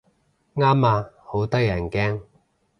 [0.55, 2.21] 啱啊，好得人驚